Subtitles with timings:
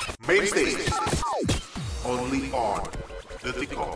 [0.00, 0.80] Main stage.
[2.08, 2.80] Only on
[3.44, 3.92] Detikcom.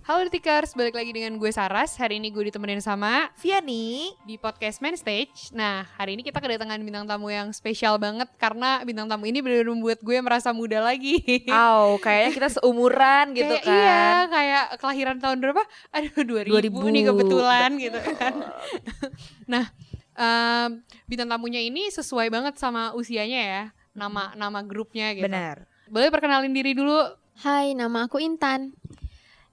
[0.00, 1.92] Halo Detikers, balik lagi dengan gue Saras.
[2.00, 5.52] Hari ini gue ditemenin sama Viani di podcast Main Stage.
[5.52, 9.76] Nah, hari ini kita kedatangan bintang tamu yang spesial banget karena bintang tamu ini benar-benar
[9.76, 11.44] membuat gue merasa muda lagi.
[11.46, 15.62] Aw, kayaknya kita seumuran gitu kayak kan Iya, kayak kelahiran tahun berapa?
[15.92, 16.94] Aduh, 2000, 2000.
[16.96, 18.34] nih kebetulan gitu kan.
[19.52, 19.68] nah,
[20.12, 20.70] em,
[21.04, 23.62] bintang tamunya ini sesuai banget sama usianya ya.
[23.90, 25.26] Nama nama grupnya gitu.
[25.26, 27.02] Benar Boleh perkenalin diri dulu.
[27.36, 28.70] Hai, nama aku Intan.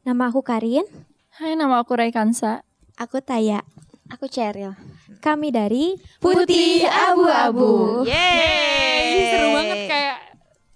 [0.04, 0.86] Nama aku Karin,
[1.34, 2.62] Hai, nama aku Raikansa.
[2.96, 3.66] aku Taya.
[4.08, 4.72] Aku Cheryl.
[5.20, 8.06] Kami dari Putih Abu-Abu.
[8.08, 10.18] Yeay Seru banget kayak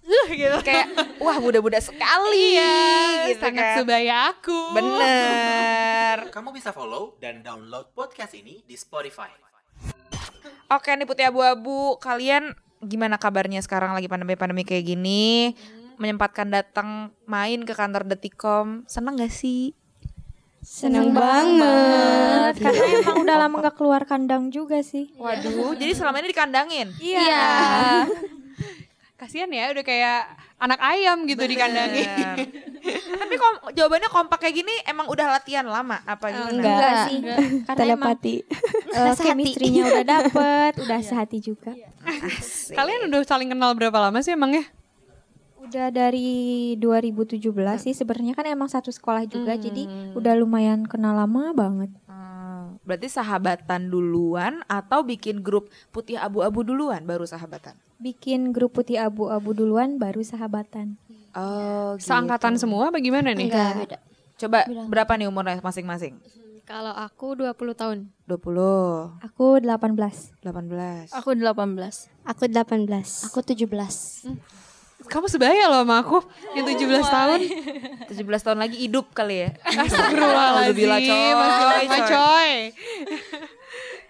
[0.02, 0.58] uh gitu.
[0.60, 0.86] Kayak
[1.16, 2.76] wah muda-muda sekali Iya,
[3.30, 3.76] gitu sangat kan.
[3.78, 4.58] sebaya aku.
[4.74, 9.32] Bener Kamu bisa follow dan download podcast ini di Spotify.
[10.72, 15.54] Oke nih Putih Abu-Abu Kalian gimana kabarnya sekarang lagi pandemi-pandemi kayak gini
[16.00, 19.76] Menyempatkan datang main ke kantor Detikcom Seneng gak sih?
[20.62, 22.54] Seneng banget.
[22.62, 25.10] Karena emang udah lama gak keluar kandang juga sih.
[25.18, 26.88] Waduh, jadi selama ini dikandangin?
[27.02, 28.06] Iya.
[29.18, 30.22] Kasian ya udah kayak
[30.62, 32.06] anak ayam gitu dikandangin.
[32.06, 32.36] Bener.
[33.22, 36.50] Tapi kom jawabannya kompak kayak gini emang udah latihan lama apa gimana?
[36.50, 37.06] Enggak, Enggak.
[37.06, 37.18] sih.
[37.66, 38.18] Karena emang
[38.92, 41.72] Eh, chemistry-nya udah dapet, udah sehati juga.
[42.04, 42.76] Asik.
[42.76, 44.68] Kalian udah saling kenal berapa lama sih emangnya?
[45.62, 47.40] Udah dari 2017
[47.80, 51.88] sih sebenarnya kan emang satu sekolah juga jadi udah lumayan kenal lama banget.
[52.10, 57.78] Hmm, berarti sahabatan duluan atau bikin grup putih abu-abu duluan baru sahabatan?
[58.02, 60.98] Bikin grup putih abu-abu duluan baru sahabatan.
[61.32, 63.48] Oh, Seangkatan semua apa gimana nih?
[63.48, 63.98] Enggak, beda.
[64.36, 64.58] Coba
[64.90, 66.18] berapa nih umurnya masing-masing?
[66.72, 68.08] Kalau aku 20 tahun.
[68.24, 69.92] 20, Aku 18.
[70.40, 71.12] 18.
[71.12, 72.08] Aku 18.
[72.24, 73.28] Aku 18.
[73.28, 73.68] Aku 17.
[75.04, 76.24] Kamu sebaya loh sama aku
[76.56, 77.40] yang 17 tahun.
[78.08, 79.48] 17 tahun lagi hidup kali ya.
[79.68, 80.88] Astagfirullahaladzim.
[80.88, 81.84] Coy.
[82.08, 82.52] coy.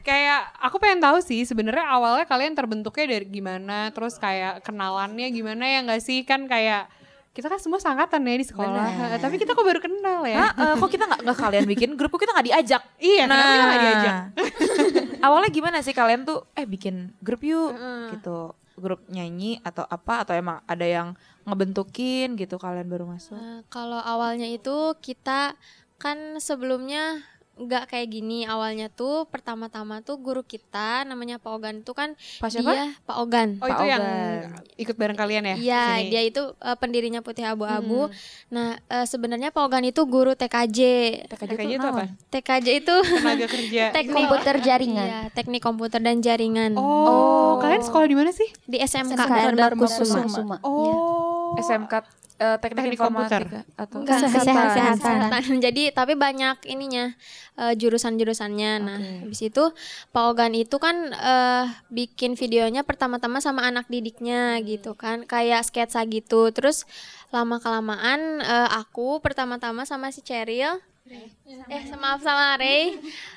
[0.06, 5.66] kayak aku pengen tahu sih sebenarnya awalnya kalian terbentuknya dari gimana, terus kayak kenalannya gimana
[5.66, 6.86] ya nggak sih kan kayak
[7.32, 9.16] kita kan semua sangkatan ya di sekolah, Bener.
[9.16, 10.52] tapi kita kok baru kenal ya?
[10.52, 12.82] Hah, eh, kok kita nggak nggak kalian bikin grup kok kita nggak diajak?
[13.00, 14.14] Iya, kenapa kita nggak diajak?
[15.26, 17.72] Awalnya gimana sih kalian tuh eh bikin grup yuk
[18.12, 18.52] gitu.
[18.76, 21.16] Grup nyanyi atau apa atau emang ada yang
[21.48, 23.36] ngebentukin gitu kalian baru masuk?
[23.36, 25.56] Nah, kalau awalnya itu kita
[25.96, 31.92] kan sebelumnya nggak kayak gini awalnya tuh pertama-tama tuh guru kita namanya Pak Ogan itu
[31.92, 32.72] kan Pak siapa?
[32.72, 34.40] dia Pak Ogan Oh Pak itu yang Ogan.
[34.74, 35.56] ikut bareng kalian ya?
[35.56, 38.08] Iya, dia itu eh, pendirinya Putih Abu-Abu.
[38.08, 38.14] Hmm.
[38.48, 40.78] Nah, eh, sebenarnya Pak Ogan itu guru TKJ.
[41.28, 41.92] TKJ, TKJ itu naon?
[41.92, 42.04] apa?
[42.30, 43.84] TKJ itu Tenaga kerja.
[43.96, 45.06] teknik Komputer jaringan.
[45.06, 48.48] Iya, teknik komputer dan jaringan Oh, kalian sekolah di mana sih?
[48.64, 49.20] di SMK.
[49.20, 50.24] SMK Kusuma.
[50.24, 50.56] Kusuma.
[50.64, 51.52] Oh.
[51.54, 52.00] SMK
[52.42, 53.42] eh, teknik, Teknik komputer.
[53.46, 54.94] informatika atau Enggak, Kesehatan.
[54.98, 55.42] kesehatan.
[55.62, 57.14] Jadi tapi banyak ininya
[57.54, 58.72] eh, jurusan-jurusannya.
[58.82, 59.70] Nah, habis itu
[60.10, 66.02] Pak Ogan itu kan eh, bikin videonya pertama-tama sama anak didiknya gitu kan, kayak sketsa
[66.10, 66.50] gitu.
[66.50, 66.82] Terus
[67.30, 72.94] lama kelamaan eh, aku pertama-tama sama si Cheryl eh maaf sama Ray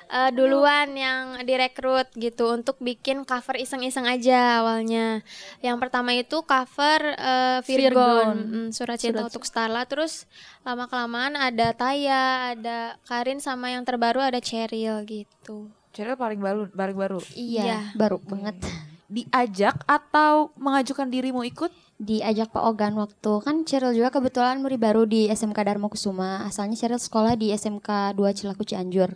[0.08, 5.26] eh, duluan yang direkrut gitu untuk bikin cover iseng-iseng aja awalnya.
[5.66, 8.38] Yang pertama itu cover eh, Virgon, Virgon.
[8.38, 9.84] mm, surat cinta Surat- untuk Starla.
[9.90, 10.30] Terus
[10.62, 15.68] lama kelamaan ada Taya, ada Karin sama yang terbaru ada Cheryl gitu.
[15.90, 17.20] Cheryl paling baru paling baru.
[17.34, 17.98] Iya.
[17.98, 18.62] baru banget.
[19.10, 21.74] Diajak atau mengajukan dirimu ikut?
[21.96, 26.76] Diajak Pak Ogan waktu kan Cheryl juga kebetulan murid baru di SMK Dharma Kusuma asalnya
[26.76, 29.16] Cheryl sekolah di SMK 2 Cilaku Cianjur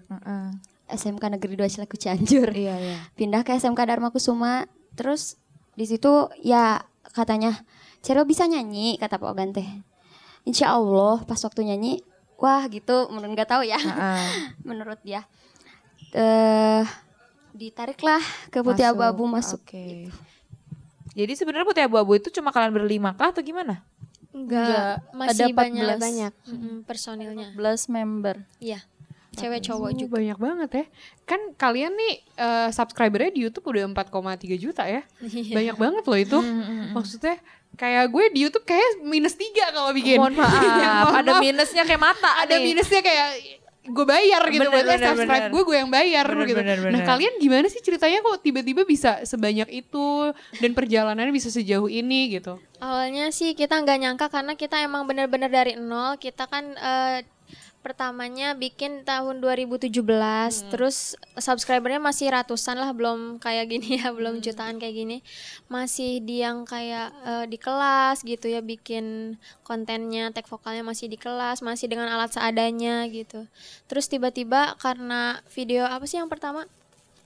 [0.88, 2.98] SMK Negeri 2 Cilaku Cianjur Iya iya.
[3.20, 4.64] pindah ke SMK Dharma Kusuma
[4.96, 5.36] terus
[5.76, 6.80] di situ ya
[7.12, 7.52] katanya
[8.00, 9.68] Cheryl bisa nyanyi kata Pak Ogan teh
[10.48, 12.00] Insya Allah pas waktu nyanyi
[12.40, 14.24] wah gitu menurut nggak tahu ya Heeh.
[14.72, 15.28] menurut dia
[16.16, 16.88] eh
[17.52, 18.24] ditariklah
[18.56, 18.94] ke Putih Masuk.
[18.96, 20.08] Abu-Abu masuk Oke.
[21.12, 23.82] Jadi sebenarnya putih abu-abu itu cuma kalian berlima kah atau gimana?
[24.30, 25.98] Enggak, Enggak, masih ada banyak 14.
[26.00, 27.48] banyak mm, personilnya.
[27.54, 28.36] 11 member.
[28.60, 28.80] Iya.
[29.32, 30.14] Cewek cowok Oh, juga.
[30.16, 30.86] banyak banget ya.
[31.24, 34.12] Kan kalian nih eh, subscribernya di YouTube udah 4,3
[34.56, 35.02] juta ya.
[35.20, 35.54] Iya.
[35.54, 36.38] Banyak banget loh itu.
[36.92, 37.38] Maksudnya
[37.74, 40.18] kayak gue di YouTube kayak minus 3 kalau bikin.
[40.18, 41.42] Mohon maaf, Ya, mohon ada maaf.
[41.42, 42.64] minusnya kayak mata Ada nih.
[42.66, 43.28] minusnya kayak
[43.90, 45.52] gue bayar gitu Bener, buat bener, subscribe bener.
[45.52, 46.60] gue gue yang bayar Bener, gitu.
[46.60, 47.06] bener, Nah bener.
[47.06, 50.08] kalian gimana sih ceritanya kok tiba-tiba bisa sebanyak itu
[50.56, 52.62] dan perjalanannya bisa sejauh ini gitu?
[52.78, 56.16] Awalnya sih kita nggak nyangka karena kita emang bener-bener dari nol.
[56.16, 57.18] Kita kan eh,
[57.80, 59.92] pertamanya bikin tahun 2017
[60.68, 65.18] terus subscribernya masih ratusan lah belum kayak gini ya belum jutaan kayak gini.
[65.72, 71.16] Masih di yang kayak eh, di kelas gitu ya bikin kontennya tag vokalnya masih di
[71.16, 73.48] kelas masih dengan alat seadanya gitu.
[73.88, 76.68] Terus tiba-tiba karena video apa sih yang pertama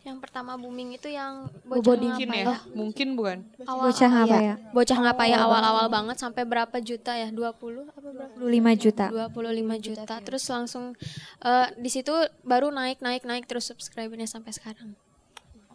[0.03, 3.37] yang pertama booming itu yang bocah Mungkin ngapa ya, mungkin bukan.
[3.63, 4.39] awal Bocah ngapa iya.
[4.43, 4.55] ya?
[4.75, 9.05] bocah ngapa ya awal-awal banget sampai berapa juta ya 20 apa berapa 25 juta.
[9.07, 10.91] 25 juta terus langsung
[11.39, 12.11] eh, di situ
[12.43, 14.91] baru naik naik naik terus subscribernya sampai sekarang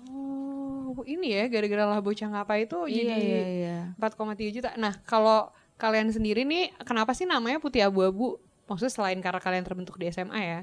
[0.09, 3.79] Oh, ini ya gara-gara lah bocah ngapa itu Iya, jadi iya, iya.
[4.01, 4.71] 4,3 juta.
[4.81, 8.41] Nah, kalau kalian sendiri nih kenapa sih namanya Putih Abu-abu?
[8.65, 10.61] Maksudnya selain karena kalian terbentuk di SMA ya.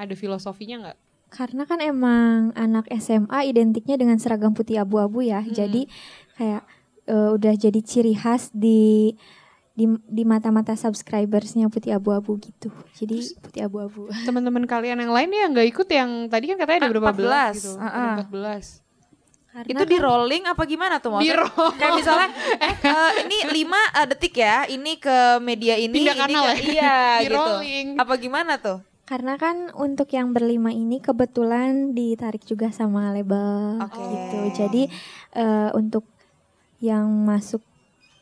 [0.00, 0.98] Ada filosofinya nggak?
[1.30, 5.40] Karena kan emang anak SMA identiknya dengan seragam putih abu-abu ya.
[5.46, 5.86] Jadi
[6.34, 6.62] kayak
[7.06, 9.14] eh, udah jadi ciri khas di
[9.70, 12.68] di di mata-mata subscribersnya putih abu-abu gitu.
[12.98, 14.10] Jadi putih abu-abu.
[14.28, 17.54] Teman-teman kalian yang lain yang nggak ikut yang tadi kan katanya ada berapa 14, belas
[17.56, 17.70] gitu.
[17.78, 18.28] ah, Ada ah.
[18.28, 18.90] 14.
[19.50, 21.42] Karena itu di rolling apa gimana tuh Di maksudnya?
[21.42, 21.70] roll.
[21.74, 22.28] Kayak misalnya
[22.86, 26.54] eh, ini 5 detik ya, ini ke media ini, Pindah ini kanal ke, ya?
[26.70, 27.34] iya Di gitu.
[27.34, 27.86] rolling.
[27.98, 28.78] Apa gimana tuh?
[29.10, 33.98] Karena kan untuk yang berlima ini kebetulan ditarik juga sama label Oke.
[33.98, 34.40] gitu.
[34.54, 34.82] Jadi
[35.34, 36.06] eh, untuk
[36.78, 37.58] yang masuk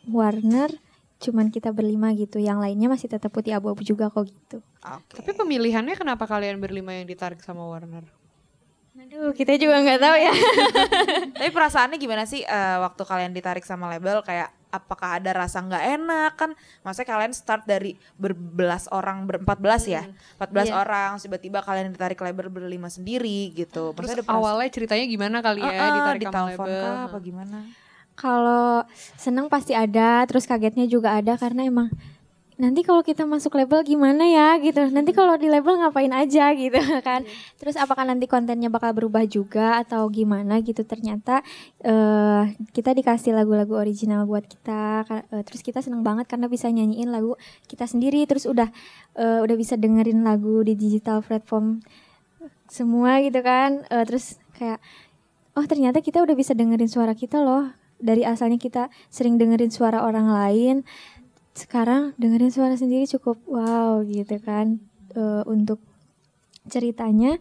[0.09, 0.73] Warner
[1.21, 2.41] cuman kita berlima gitu.
[2.41, 4.65] Yang lainnya masih tetap putih abu-abu juga kok gitu.
[4.81, 5.21] Oke.
[5.21, 8.09] Tapi pemilihannya kenapa kalian berlima yang ditarik sama Warner?
[8.99, 10.33] Aduh, kita juga nggak tahu ya.
[11.37, 15.85] Tapi perasaannya gimana sih eh, waktu kalian ditarik sama label kayak apakah ada rasa nggak
[15.97, 16.51] enak kan?
[16.81, 20.77] Maksudnya kalian start dari berbelas orang berempat belas ya, empat belas Iya.
[20.77, 23.91] orang tiba-tiba kalian ditarik label berlima sendiri gitu.
[23.91, 26.83] Terus Maksudnya ada perasaan- awalnya ceritanya gimana kali ya Eh, eh, ditarik ditelepon label?
[26.83, 27.59] kah apa gimana?
[28.13, 28.83] Kalau
[29.15, 31.87] seneng pasti ada, terus kagetnya juga ada karena emang
[32.59, 34.91] nanti kalau kita masuk label gimana ya gitu.
[34.91, 37.23] Nanti kalau di label ngapain aja gitu kan.
[37.57, 40.83] Terus apakah nanti kontennya bakal berubah juga atau gimana gitu.
[40.83, 41.47] Ternyata
[41.87, 45.07] eh kita dikasih lagu-lagu original buat kita.
[45.31, 47.39] Eh, terus kita seneng banget karena bisa nyanyiin lagu
[47.71, 48.27] kita sendiri.
[48.27, 48.69] Terus udah
[49.15, 51.79] eh, udah bisa dengerin lagu di digital platform
[52.67, 53.87] semua gitu kan.
[53.87, 54.83] Eh, terus kayak
[55.55, 60.07] oh ternyata kita udah bisa dengerin suara kita loh dari asalnya kita sering dengerin suara
[60.07, 60.87] orang lain
[61.59, 64.79] sekarang dengerin suara sendiri cukup wow gitu kan.
[65.19, 65.83] Eh, untuk
[66.71, 67.37] ceritanya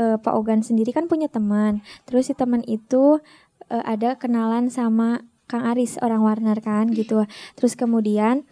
[0.00, 1.84] eh, Pak Ogan sendiri kan punya teman.
[2.08, 3.20] Terus si teman itu
[3.68, 7.28] eh, ada kenalan sama Kang Aris orang Warner kan gitu.
[7.58, 8.48] Terus kemudian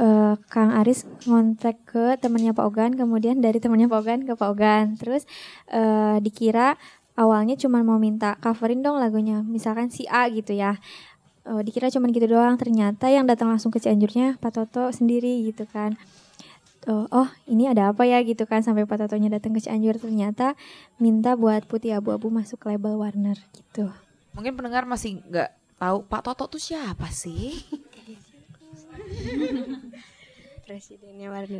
[0.00, 4.48] eh, Kang Aris ngontek ke temannya Pak Ogan kemudian dari temannya Pak Ogan ke Pak
[4.48, 4.84] Ogan.
[4.96, 5.28] Terus
[5.68, 6.80] eh, dikira
[7.12, 10.80] awalnya cuma mau minta coverin dong lagunya misalkan si A gitu ya
[11.42, 12.54] Eh, dikira cuma gitu doang.
[12.54, 15.98] Ternyata yang datang langsung ke Cianjurnya Pak Toto sendiri gitu kan.
[16.90, 19.98] Oh, oh ini ada apa ya gitu kan sampai Pak Totonya datang ke Cianjur.
[19.98, 20.54] Ternyata
[21.02, 23.90] minta buat Putih Abu-Abu masuk label Warner gitu.
[24.38, 27.58] Mungkin pendengar masih nggak tahu Pak Toto tuh siapa sih?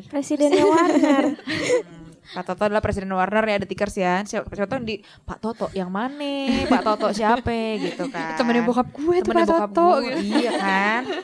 [0.08, 1.24] presidennya Warner
[2.22, 4.22] Pak Toto adalah presiden Warner ya, ada tikers ya.
[4.22, 6.46] Siapa, siapa tahu di Pak Toto yang mana?
[6.70, 7.50] Pak Toto siapa
[7.82, 8.34] gitu kan?
[8.38, 10.18] Temennya bokap gue Temennya Pak bokap Toto gue, gitu.
[10.38, 11.02] Iya kan?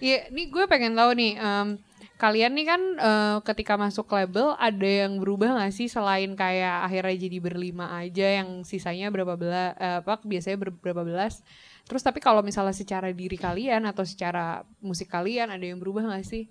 [0.00, 1.76] Iya, nih gue pengen tahu nih, em,
[2.16, 7.28] kalian nih kan eh, ketika masuk label ada yang berubah gak sih selain kayak akhirnya
[7.28, 11.44] jadi berlima aja yang sisanya berapa belas, apa biasanya ber- berapa belas.
[11.84, 16.24] Terus tapi kalau misalnya secara diri kalian atau secara musik kalian ada yang berubah gak
[16.24, 16.48] sih?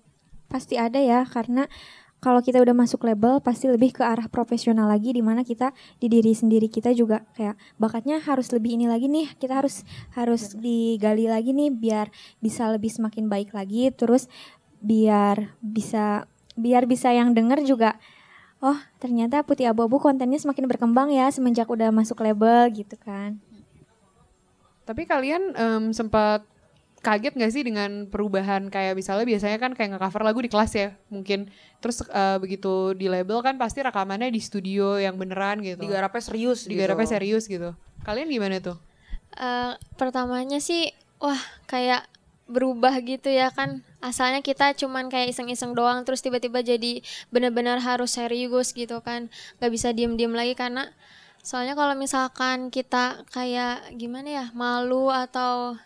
[0.50, 1.70] pasti ada ya karena
[2.20, 6.06] kalau kita udah masuk label pasti lebih ke arah profesional lagi di mana kita di
[6.12, 11.26] diri sendiri kita juga kayak bakatnya harus lebih ini lagi nih kita harus harus digali
[11.26, 13.88] lagi nih biar bisa lebih semakin baik lagi.
[13.90, 14.28] Terus
[14.84, 17.96] biar bisa biar bisa yang denger juga
[18.60, 23.40] oh ternyata putih abu-abu kontennya semakin berkembang ya semenjak udah masuk label gitu kan.
[24.84, 26.44] Tapi kalian em, sempat
[27.00, 30.88] kaget gak sih dengan perubahan kayak misalnya biasanya kan kayak nge-cover lagu di kelas ya
[31.08, 31.48] mungkin.
[31.80, 35.80] Terus eh, begitu di label kan pasti rekamannya di studio yang beneran gitu.
[35.80, 37.14] Digarapnya serius digarapnya gitu.
[37.16, 37.72] serius gitu.
[38.04, 38.76] Kalian gimana tuh?
[39.32, 42.04] Eh, pertamanya sih wah kayak
[42.50, 43.80] berubah gitu ya kan.
[44.04, 47.00] Asalnya kita cuman kayak iseng-iseng doang terus tiba-tiba jadi
[47.32, 49.32] benar-benar harus serius gitu kan.
[49.56, 50.92] Nggak bisa diem-diem lagi karena
[51.40, 55.80] soalnya kalau misalkan kita kayak gimana ya malu atau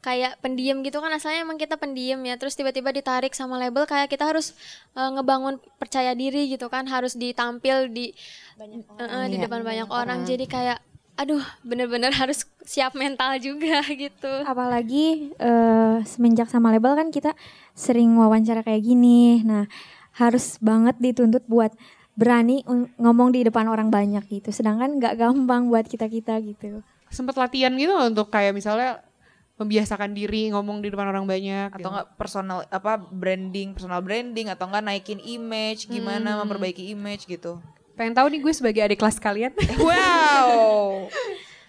[0.00, 4.08] kayak pendiam gitu kan asalnya emang kita pendiam ya terus tiba-tiba ditarik sama label kayak
[4.08, 4.56] kita harus
[4.92, 8.16] eh, ngebangun percaya diri gitu kan harus ditampil di
[8.56, 9.44] eh, di Iya.
[9.44, 10.78] depan banyak orang jadi kayak
[11.14, 17.36] aduh bener-bener harus siap mental juga gitu apalagi eh, semenjak sama label kan kita
[17.72, 19.68] sering wawancara kayak gini nah
[20.12, 21.76] harus banget dituntut buat
[22.12, 24.50] berani un- ngomong di depan orang banyak gitu.
[24.50, 26.84] Sedangkan nggak gampang buat kita-kita gitu.
[27.08, 29.00] Sempet latihan gitu untuk kayak misalnya
[29.60, 31.88] membiasakan diri ngomong di depan orang banyak atau gitu?
[31.92, 37.60] enggak personal apa branding personal branding atau enggak naikin image gimana memperbaiki image gitu
[37.92, 39.52] Pengen tahu nih gue sebagai adik kelas kalian.
[39.84, 41.04] wow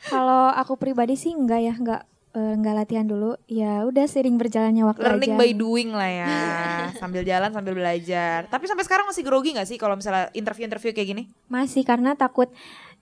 [0.01, 3.35] Kalau aku pribadi sih enggak ya, enggak eh, enggak latihan dulu.
[3.45, 5.39] Ya udah sering berjalannya waktu learning aja.
[5.43, 6.31] by doing lah ya
[7.03, 11.09] sambil jalan sambil belajar tapi sampai sekarang masih grogi nggak sih kalau misalnya interview-interview kayak
[11.09, 12.47] gini Masih karena takut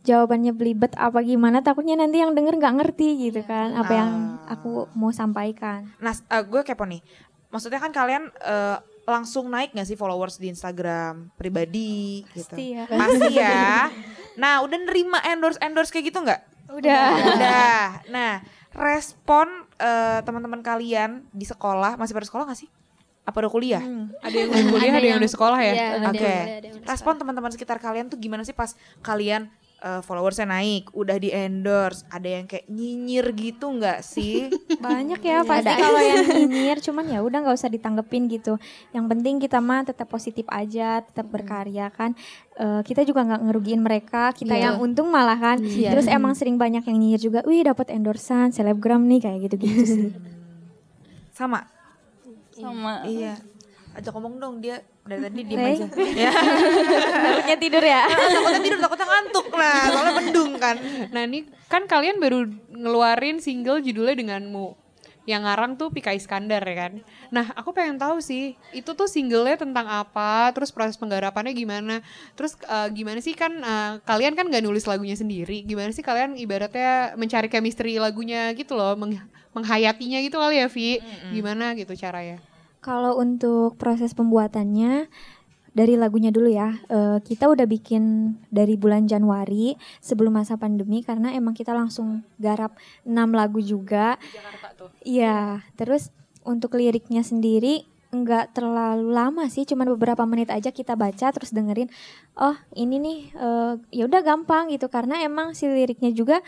[0.02, 4.10] jawabannya belibet apa gimana takutnya nanti yang denger nggak ngerti gitu kan apa yang
[4.42, 4.56] Ah.
[4.56, 5.86] aku mau sampaikan.
[5.98, 7.04] nah eh, gue kepo nih
[7.50, 12.86] maksudnya kan kalian eh, langsung naik gak sih followers di Instagram pribadi gitu Pasti ya.
[12.86, 13.90] pasti ya
[14.42, 17.10] nah udah nerima endorse endorse kayak gitu nggak Udah.
[17.34, 17.82] Udah.
[18.08, 22.70] Nah, respon eh, teman-teman kalian di sekolah masih pada sekolah gak sih?
[23.26, 23.82] Apa udah kuliah?
[24.22, 25.74] ada yang udah kuliah, ada, yang udah sekolah ya.
[25.74, 26.22] Iya, ada Oke.
[26.22, 29.50] ada udah Respon teman-teman sekitar kalian tuh gimana sih pas kalian
[29.80, 34.52] eh, followersnya naik, udah di endorse, ada yang kayak nyinyir gitu nggak sih?
[34.84, 38.60] Banyak ya pasti kalau yang nyinyir cuman ya udah nggak usah ditanggepin gitu.
[38.92, 42.12] Yang penting kita mah tetap positif aja, tetap berkarya kan.
[42.56, 44.64] Eh, kita juga nggak ngerugiin mereka, kita Iya.
[44.72, 45.58] yang untung malah kan.
[45.58, 45.96] Iya.
[45.96, 50.12] Terus emang sering banyak yang nyinyir juga, wih dapat endorsan selebgram nih kayak gitu-gitu sih.
[51.32, 51.64] Sama.
[52.52, 53.08] Sama.
[53.08, 53.40] Iya.
[54.00, 55.86] Ajak ngomong dong dia dari tadi diem aja.
[56.24, 56.32] Ya.
[57.20, 58.02] Takutnya tidur ya.
[58.08, 59.82] takutnya tidur, takutnya ngantuk lah.
[59.86, 60.76] Soalnya mendung kan.
[61.10, 64.76] Nah ini kan kalian baru ngeluarin single judulnya denganmu.
[65.24, 66.94] Yang ngarang tuh Pika Iskandar ya kan.
[67.30, 72.02] Nah aku pengen tahu sih itu tuh singlenya tentang apa, terus proses penggarapannya gimana,
[72.34, 76.34] terus eh, gimana sih kan eh, kalian kan gak nulis lagunya sendiri, gimana sih kalian
[76.34, 79.22] ibaratnya mencari chemistry lagunya gitu loh, meng-
[79.54, 80.98] menghayatinya gitu kali ya Vi,
[81.32, 82.42] gimana gitu caranya?
[82.80, 85.12] Kalau untuk proses pembuatannya
[85.76, 91.32] dari lagunya dulu ya, eh, kita udah bikin dari bulan Januari sebelum masa pandemi karena
[91.36, 94.18] emang kita langsung garap 6 lagu juga.
[95.06, 96.10] Iya, terus
[96.44, 101.94] untuk liriknya sendiri nggak terlalu lama sih, cuman beberapa menit aja kita baca terus dengerin.
[102.34, 106.42] Oh ini nih, eh, ya udah gampang gitu karena emang si liriknya juga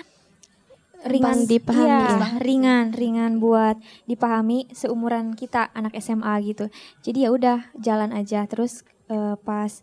[1.01, 2.27] ringan dipahami iya, ya.
[2.37, 6.69] ringan ringan buat dipahami seumuran kita anak SMA gitu
[7.01, 9.81] jadi ya udah jalan aja terus eh, pas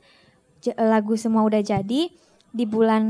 [0.75, 2.10] lagu semua udah jadi
[2.48, 3.04] di bulan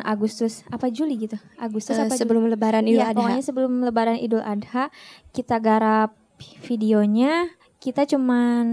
[0.00, 2.20] Agustus apa Juli gitu Agustus Eh, apa Juli?
[2.20, 3.18] sebelum Lebaran Idul Iya, Adha.
[3.18, 4.88] pokoknya sebelum Lebaran Idul Adha
[5.34, 6.14] kita garap
[6.62, 7.50] videonya
[7.84, 8.64] kita cuman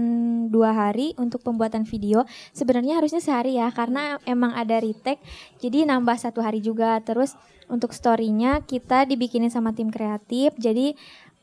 [0.48, 2.24] dua hari untuk pembuatan video
[2.56, 5.20] sebenarnya harusnya sehari ya karena emang ada retake
[5.60, 7.36] jadi nambah satu hari juga terus
[7.68, 10.96] untuk storynya kita dibikinin sama tim kreatif jadi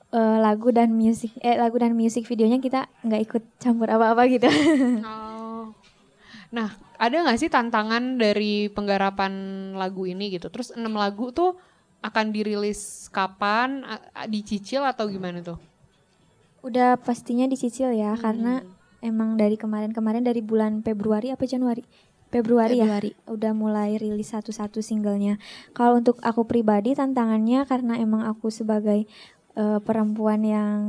[0.09, 4.49] eh, lagu dan musik eh lagu dan musik videonya kita nggak ikut campur apa-apa gitu
[5.05, 5.75] Oh.
[6.49, 9.31] Nah, ada nggak sih tantangan dari penggarapan
[9.77, 10.49] lagu ini gitu?
[10.49, 11.53] Terus enam lagu tuh
[12.01, 13.85] akan dirilis kapan?
[14.25, 15.68] Dicicil atau gimana tuh?
[16.61, 18.63] Udah pastinya dicicil ya karena
[18.99, 21.83] emang dari kemarin-kemarin dari bulan Februari apa Januari
[22.29, 23.11] Februari, Februari.
[23.17, 25.41] ya udah mulai rilis satu-satu singlenya.
[25.73, 29.09] Kalau untuk aku pribadi tantangannya karena emang aku sebagai
[29.57, 30.79] eh, perempuan yang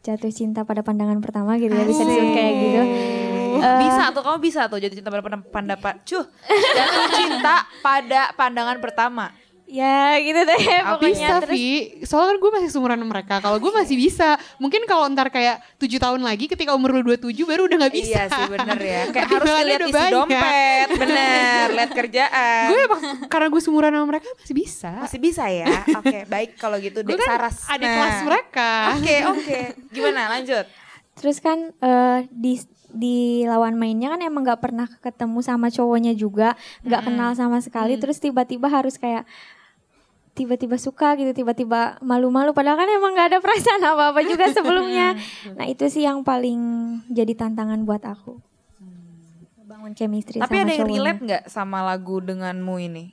[0.00, 2.82] jatuh cinta pada pandangan pertama gitu ya bisa disebut kayak gitu.
[3.58, 8.30] Eh, bisa tuh kamu bisa tuh jatuh cinta pada pandang- pendapat cuh jatuh cinta pada
[8.38, 9.34] pandangan pertama
[9.68, 11.68] ya gitu deh bisa, pokoknya terus Vi.
[12.02, 13.34] Soalnya kan gue masih seumuran sama mereka.
[13.38, 14.34] Kalau gue masih bisa.
[14.56, 18.08] Mungkin kalau ntar kayak tujuh tahun lagi ketika umur lu 27 baru udah nggak bisa.
[18.08, 20.12] Iya sih bener ya Kayak harus lihat isi banyak.
[20.16, 24.90] dompet Bener Lihat kerjaan gue emang karena gue seumuran sama mereka masih bisa.
[25.04, 25.68] Masih bisa ya
[26.00, 27.94] Oke baik kalau gitu gue kan Saras adik Nah.
[27.94, 28.70] kelas mereka.
[28.96, 29.58] Oke oke
[29.92, 30.64] Gimana lanjut
[31.14, 32.56] Terus kan eh, di
[32.88, 38.00] di lawan mainnya kan emang nggak pernah ketemu sama cowoknya juga, nggak kenal sama sekali.
[38.00, 39.28] Terus tiba-tiba harus kayak
[40.38, 42.50] tiba-tiba suka gitu, tiba-tiba malu-malu.
[42.52, 45.18] Padahal kan emang nggak ada perasaan apa-apa juga sebelumnya.
[45.52, 46.58] nah itu sih yang paling
[47.08, 48.38] jadi tantangan buat aku.
[49.60, 50.94] Bangun chemistry Tapi sama ada yang cowoknya.
[50.96, 53.04] relate nggak sama lagu denganmu ini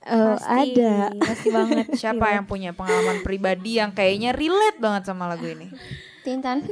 [0.00, 1.86] Eh, Pasti, ada, pasti banget.
[2.00, 2.34] Siapa Relate.
[2.34, 5.68] yang punya pengalaman pribadi Yang kayaknya relate banget sama lagu ini
[6.20, 6.64] Tintan.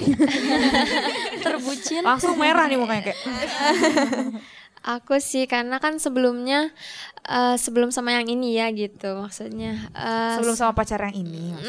[1.45, 2.03] Terbucin.
[2.03, 3.21] Langsung merah nih mukanya kayak
[4.82, 6.70] Aku sih karena kan sebelumnya
[7.25, 9.90] eh, sebelum sama yang ini ya gitu maksudnya.
[9.92, 11.52] eh, Sebelum sama pacar yang ini.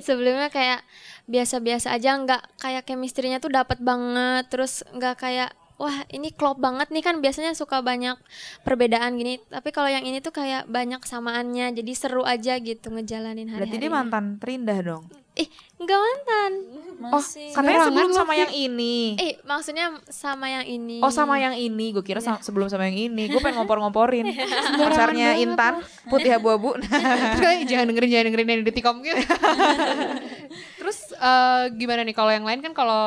[0.00, 0.80] Sebelumnya kayak
[1.28, 6.88] biasa-biasa aja nggak kayak chemistry-nya tuh dapat banget terus nggak kayak wah ini klop banget
[6.88, 8.16] nih kan biasanya suka banyak
[8.64, 13.46] perbedaan gini tapi kalau yang ini tuh kayak banyak samaannya jadi seru aja gitu ngejalanin
[13.46, 15.04] hari-hari Berarti dia mantan terindah dong
[15.38, 15.46] Ih,
[15.78, 16.52] enggak mantan.
[16.98, 19.14] Oh, katanya Sembarangan sebelum lu, sama yang ini.
[19.14, 20.98] Eh, maksudnya sama yang ini.
[20.98, 23.30] Oh sama yang ini, gue kira sa- sebelum sama yang ini.
[23.30, 24.26] Gue pengen ngompor-ngomporin
[24.82, 25.78] pacarnya Intan,
[26.10, 26.74] putih abu-abu.
[27.38, 29.14] Terus jangan dengerin jangan dengerin yang di Detikom gitu.
[30.82, 33.04] Terus eh, gimana nih kalau yang lain kan kalau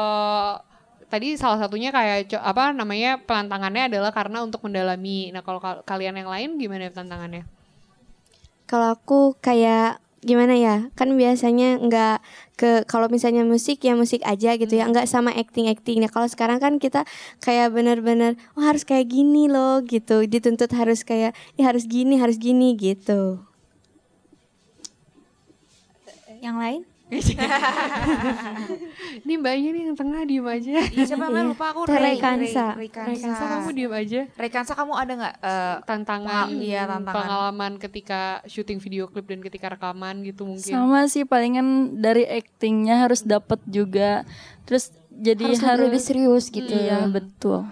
[1.11, 5.35] tadi salah satunya kayak apa namanya pelantangannya adalah karena untuk mendalami.
[5.35, 7.43] Nah kalau kal- kalian yang lain gimana tantangannya?
[8.63, 10.89] Kalau aku kayak gimana ya?
[10.93, 12.17] Kan biasanya nggak
[12.57, 16.07] ke kalau misalnya musik ya musik aja gitu ya, nggak sama acting actingnya.
[16.07, 17.05] Kalau sekarang kan kita
[17.41, 22.37] kayak bener-bener oh harus kayak gini loh gitu, dituntut harus kayak ya harus gini harus
[22.37, 23.41] gini gitu.
[26.41, 26.90] Yang lain?
[29.27, 30.79] Ini mbaknya nih yang tengah diem aja.
[30.95, 32.79] Iya siapa namanya lupa aku Rekansa.
[32.79, 33.43] Rekansa Rekansa.
[33.51, 34.21] kamu diem aja.
[34.39, 37.15] Rekansa kamu ada nggak eh, Tantangan, iya, tantangan.
[37.15, 40.71] pengalaman ketika syuting video klip dan ketika rekaman gitu mungkin.
[40.71, 44.23] Sama sih palingan dari actingnya harus dapat juga.
[44.63, 47.11] Terus jadi harus, harus, lebih serius gitu Iya ya.
[47.11, 47.67] betul.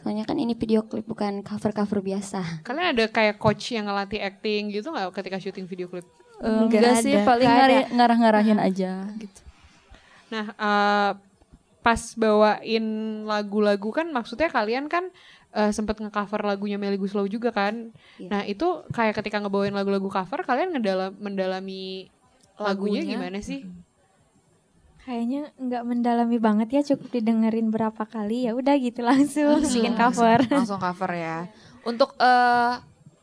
[0.00, 2.64] Soalnya kan ini video klip bukan cover-cover biasa.
[2.64, 6.08] Kalian ada kayak coach yang ngelatih acting gitu nggak ketika syuting video klip?
[6.38, 7.24] Nggak Enggak sih ada.
[7.24, 7.66] paling Nggak ada.
[7.68, 9.40] ngari- ngarah-ngarahin aja gitu.
[10.28, 11.10] Nah, eh,
[11.80, 12.84] pas bawain
[13.24, 15.08] lagu-lagu kan maksudnya kalian kan
[15.50, 17.90] eh, sempat ngecover lagunya Melly Guslow juga kan.
[18.16, 18.28] Iya.
[18.28, 22.06] Nah, itu kayak ketika ngebawain lagu-lagu cover kalian ngedalam mendalami
[22.54, 23.16] lagunya, Lagunya.
[23.16, 23.64] gimana sih?
[25.00, 30.44] Kayaknya nggak mendalami banget ya, cukup didengerin berapa kali ya udah gitu langsung bikin cover.
[30.46, 31.48] langsung cover ya.
[31.82, 32.72] Untuk eh,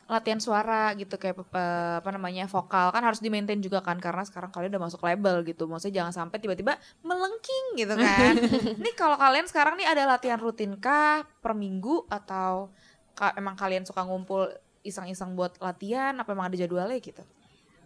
[0.05, 4.21] latihan suara gitu kayak eh, apa namanya vokal kan harus di maintain juga kan karena
[4.21, 5.65] sekarang kalian udah masuk label gitu.
[5.65, 8.33] Maksudnya jangan sampai tiba-tiba melengking gitu kan.
[8.85, 12.69] Nih kalau kalian sekarang nih ada latihan rutin kah per minggu atau
[13.17, 14.45] ka- emang kalian suka ngumpul
[14.85, 17.25] iseng-iseng buat latihan apa emang ada jadwalnya gitu?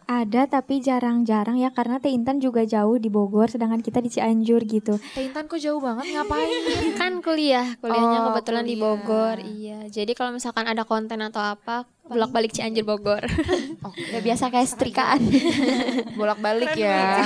[0.10, 4.66] Ada tapi jarang-jarang ya karena Teh Intan juga jauh di Bogor sedangkan kita di Cianjur
[4.66, 4.98] gitu.
[5.14, 6.50] Teh Intan kok jauh banget ngapain?
[7.00, 8.98] kan kuliah, kuliahnya Oh, kebetulan di kuliah.
[8.98, 9.38] Bogor.
[9.38, 9.80] Iya.
[9.86, 13.22] Jadi kalau misalkan ada konten atau apa, bolak-balik Cianjur Bogor.
[14.10, 15.22] Udah biasa kayak setrikaan.
[16.18, 17.22] bolak-balik ya.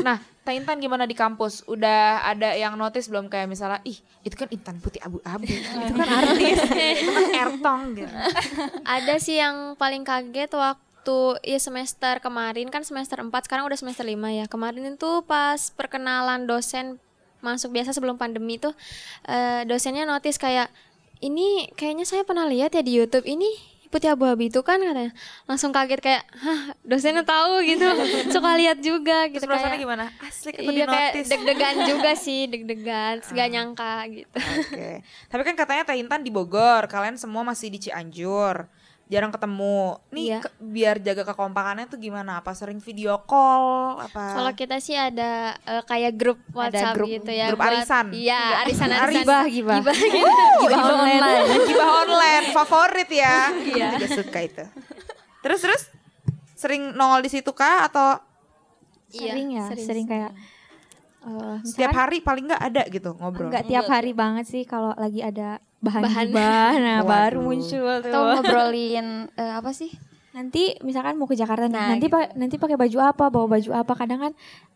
[0.00, 1.68] Nah, Teh Intan gimana di kampus?
[1.68, 6.08] Udah ada yang notice belum kayak misalnya, ih itu kan Intan putih abu-abu, itu kan
[6.08, 8.08] artis, itu kan Ertong gitu.
[8.88, 10.89] ada sih yang paling kaget waktu
[11.40, 14.44] ya semester kemarin kan semester 4 sekarang udah semester 5 ya.
[14.46, 17.00] Kemarin itu pas perkenalan dosen
[17.40, 18.76] masuk biasa sebelum pandemi tuh
[19.24, 20.68] eh, dosennya notice kayak
[21.24, 23.48] ini kayaknya saya pernah lihat ya di YouTube ini
[23.90, 25.10] putih abu-abu itu kan katanya
[25.50, 27.82] langsung kaget kayak hah dosennya tahu gitu
[28.38, 30.06] suka lihat juga gitu Terus kayak gimana?
[30.22, 35.02] Asli aku iya kayak deg-degan juga sih deg-degan gak nyangka gitu Oke.
[35.02, 38.70] Tapi kan katanya Teh Intan di Bogor, kalian semua masih di Cianjur.
[39.10, 39.98] Jarang ketemu.
[40.08, 40.38] Nih Iya.
[40.40, 42.38] ke- biar jaga kekompakannya tuh gimana?
[42.38, 43.98] Apa sering video call?
[43.98, 44.38] Apa?
[44.38, 47.50] Kalau kita sih ada eh, kayak grup WhatsApp grup- gitu ya.
[47.50, 48.06] grup buat- arisan?
[48.08, 49.20] Iya, arisan-arisan.
[49.20, 49.76] Gibah, gibah.
[49.82, 50.18] Gibah gitu.
[50.62, 51.42] gibah online.
[51.66, 53.36] gibah online favorit ya.
[53.50, 53.86] Iya.
[53.88, 54.64] Aku juga suka itu.
[55.40, 55.82] Terus terus
[56.54, 58.22] sering nongol di situ kah atau
[59.10, 60.30] Iya, Sering ya, sering, kayak
[61.20, 63.50] eh, setiap misalkan hari paling nggak ada gitu ngobrol?
[63.50, 66.26] nggak tiap hari banget sih kalau lagi ada bahan, Bahan.
[66.28, 68.06] gibah, nah baru muncul tuh.
[68.06, 69.88] Atau ngobrolin eh, apa sih?
[70.30, 72.14] nanti misalkan mau ke Jakarta nih, Nah, nanti gitu.
[72.14, 73.92] pa- nanti pakai baju apa, bawa baju apa.
[73.94, 74.32] Kadang kan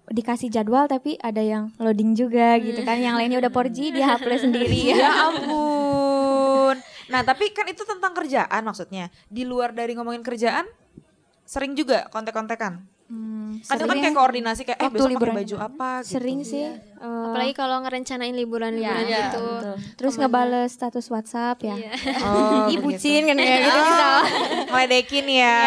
[0.06, 2.98] dikasih jadwal tapi ada yang loading juga gitu kan.
[2.98, 6.74] Yang lainnya udah 4G dia upload sendiri Ya ampun.
[7.06, 9.14] Nah tapi kan itu tentang kerjaan maksudnya.
[9.28, 10.66] Di luar dari ngomongin kerjaan,
[11.44, 12.82] sering juga kontek-kontekan.
[13.04, 16.10] Hmm, Kadang kan kayak koordinasi kayak eh besok pakai liburan baju apa gitu.
[16.10, 16.64] sering sih.
[16.64, 19.44] eh, Apalagi kalau ngerencanain liburan-liburan Iya, gitu.
[19.94, 21.76] terus ngebales status WhatsApp ya.
[21.76, 21.92] Iya.
[22.18, 23.04] Oh, Ih begitu.
[23.04, 24.08] bucin kan kayak gitu Oh, bisa.
[24.72, 25.58] ngeledekin ya.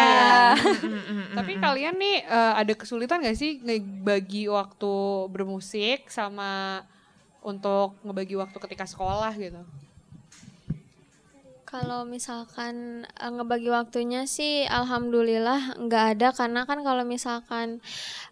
[0.50, 0.98] Mm, mm, mm,
[1.30, 4.92] mm, Tapi kalian nih eh, ada kesulitan gak sih ngebagi waktu
[5.30, 6.82] bermusik sama
[7.38, 9.62] untuk ngebagi waktu ketika sekolah gitu?
[11.68, 17.84] Kalau misalkan eh, ngebagi waktunya sih alhamdulillah nggak ada karena kan kalau misalkan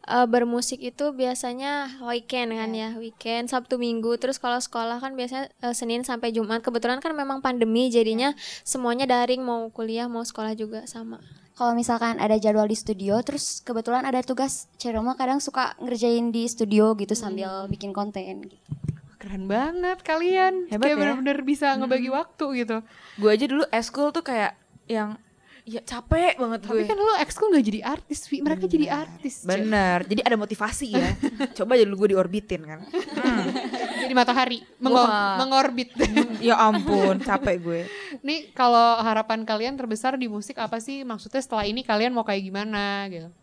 [0.09, 4.17] eh, bermusik itu biasanya weekend kan ya, weekend Sabtu Minggu.
[4.17, 6.65] Terus kalau sekolah kan biasanya eh, Senin sampai Jumat.
[6.65, 8.33] Kebetulan kan memang pandemi jadinya
[8.65, 11.21] semuanya daring mau kuliah mau sekolah juga sama.
[11.61, 16.49] Kalau misalkan ada jadwal di studio, terus kebetulan ada tugas, Ceroma kadang suka ngerjain di
[16.49, 18.49] studio gitu sambil bikin konten.
[18.49, 18.86] Gitu.
[19.27, 20.71] Keren banget kalian.
[20.71, 21.01] Hebat Kayak ya.
[21.03, 22.77] bener-bener bisa ngebagi waktu gitu.
[23.19, 24.55] Gue aja dulu eskul tuh kayak
[24.87, 25.19] yang
[25.67, 26.87] ya capek banget Tapi gue.
[26.87, 28.39] kan lu ekskul gak jadi artis, Vi.
[28.39, 29.43] Mereka jadi artis.
[29.43, 31.11] Bener, jadi ada motivasi ya.
[31.59, 32.81] Coba aja dulu gue diorbitin kan.
[32.87, 33.51] Hmm.
[34.07, 35.35] Jadi matahari mengo- Wah.
[35.37, 35.91] mengorbit.
[36.39, 37.81] Ya ampun, capek gue.
[38.23, 41.03] Nih kalau harapan kalian terbesar di musik apa sih?
[41.03, 43.35] Maksudnya setelah ini kalian mau kayak gimana gitu?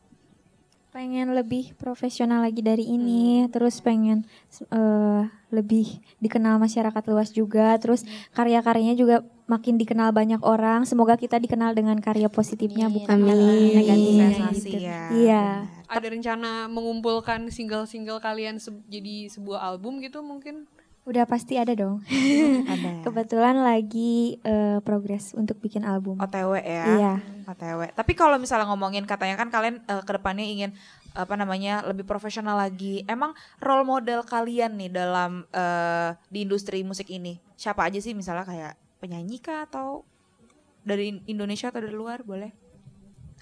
[0.93, 4.29] Pengen lebih profesional lagi dari ini terus pengen
[4.69, 8.05] eh, lebih dikenal masyarakat luas juga terus
[8.37, 13.73] karya-karyanya juga makin dikenal banyak orang semoga kita dikenal dengan karya positifnya bukan Amin.
[13.73, 14.77] negatifnya Sensasi gitu.
[14.85, 15.01] ya.
[15.11, 15.45] iya
[15.89, 20.65] Ada rencana mengumpulkan single-single kalian se- jadi sebuah album gitu mungkin?
[21.03, 21.99] Udah pasti ada dong
[22.71, 23.03] Ada.
[23.03, 26.83] kebetulan lagi eh, progres untuk bikin album OTW ya.
[26.95, 27.13] Iya.
[27.43, 27.91] OTW.
[27.91, 30.71] Tapi kalau misalnya ngomongin katanya kan kalian eh, ke depannya ingin
[31.13, 33.03] apa namanya lebih profesional lagi.
[33.05, 38.47] Emang role model kalian nih dalam eh, di industri musik ini siapa aja sih misalnya
[38.47, 40.07] kayak penyanyi kah atau
[40.87, 42.51] dari Indonesia atau dari luar boleh?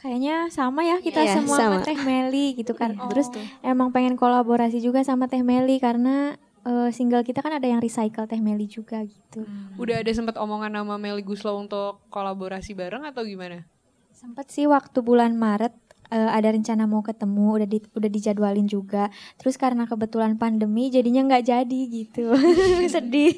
[0.02, 1.86] Kayaknya sama ya kita Iya, semua sama sama.
[1.86, 2.98] Teh Meli gitu kan.
[3.02, 3.10] Oh.
[3.14, 3.30] Terus
[3.62, 8.26] emang pengen kolaborasi juga sama Teh Meli karena eh, single kita kan ada yang recycle
[8.30, 9.46] Teh Meli juga gitu.
[9.78, 13.66] Udah ada sempat omongan nama Melly Guslo untuk kolaborasi bareng atau gimana?
[14.14, 15.74] Sempet sih waktu bulan Maret
[16.14, 19.10] eh, ada rencana mau ketemu, udah di, udah dijadwalin juga.
[19.42, 22.36] Terus karena kebetulan pandemi jadinya nggak jadi gitu.
[22.94, 23.34] Sedih.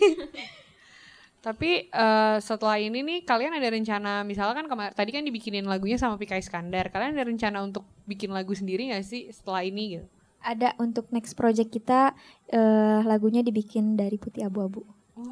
[1.44, 6.00] Tapi eh, setelah ini nih kalian ada rencana misalnya kan kemar- tadi kan dibikinin lagunya
[6.00, 6.92] sama Pika Iskandar.
[6.92, 10.08] Kalian ada rencana untuk bikin lagu sendiri gak sih setelah ini gitu?
[10.44, 12.12] Ada untuk next project kita
[12.52, 14.84] eh, lagunya dibikin dari Putih Abu-abu.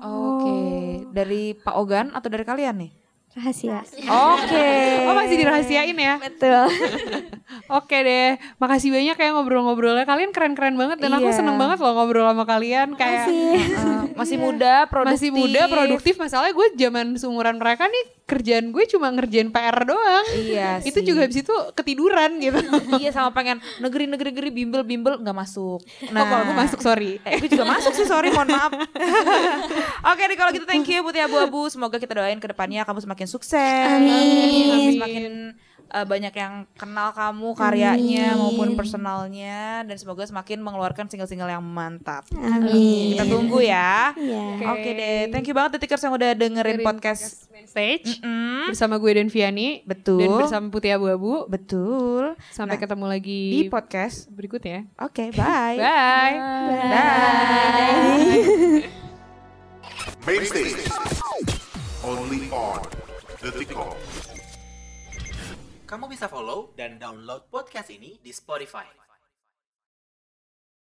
[0.01, 0.57] Oke,
[1.11, 2.91] dari Pak Ogan atau dari kalian nih?
[3.31, 3.79] Rahasia.
[4.11, 4.67] Oke.
[5.07, 6.19] Oh masih dirahasiain ya?
[6.19, 6.67] Betul.
[7.67, 10.03] Oke deh, makasih banyak ya ngobrol-ngobrolnya.
[10.03, 11.37] Kalian keren-keren banget dan aku Iya.
[11.37, 12.93] seneng banget loh ngobrol sama kalian.
[12.93, 13.61] Kayak Eh,
[14.13, 15.17] masih muda, produktif.
[15.17, 16.13] masih muda, produktif.
[16.15, 20.25] Masalahnya gue zaman seumuran mereka nih kerjaan gue cuma ngerjain PR doang.
[20.33, 21.05] Iya Itu sih.
[21.05, 22.59] juga habis itu ketiduran gitu.
[22.95, 25.83] iya sama pengen negeri-negeri bimbel-bimbel nggak masuk.
[26.09, 27.19] Nah, oh, kalau gue masuk sorry.
[27.21, 28.71] Eh, gue juga masuk sih, sorry, mohon maaf.
[30.11, 31.67] Oke nih kalau gitu thank you Putih Abu-Abu.
[31.67, 33.87] Semoga kita doain ke depannya kamu semakin sukses.
[33.89, 34.95] Amin.
[34.95, 35.33] Semakin
[35.91, 42.23] eh, banyak yang kenal kamu karyanya maupun personalnya dan semoga semakin mengeluarkan single-single yang mantap.
[42.33, 43.13] Amin.
[43.13, 44.11] Kita tunggu ya.
[44.13, 44.43] Iya.
[44.67, 47.47] Oke deh, thank you banget Detikers yang udah dengerin podcast.
[47.49, 50.17] Main stage Mm, bersama gue dan Viani betul.
[50.17, 51.45] dan bersama Putih Abu-Abu.
[51.45, 52.33] betul.
[52.49, 54.25] Sampai Nah, ketemu lagi Di podcast.
[54.29, 54.87] berikutnya.
[54.97, 55.75] Oke, bye.
[55.75, 56.35] Bye.
[56.87, 58.41] Bye.
[60.21, 60.85] Main stage.
[62.01, 62.81] Only on
[63.39, 63.97] the TikTok.
[65.91, 69.10] Kamu bisa follow dan download podcast ini di Spotify.